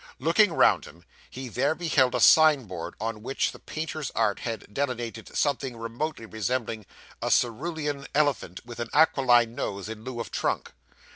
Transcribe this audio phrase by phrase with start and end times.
[0.17, 5.37] Looking round him, he there beheld a signboard on which the painter's art had delineated
[5.37, 6.87] something remotely resembling
[7.21, 10.71] a cerulean elephant with an aquiline nose in lieu of trunk.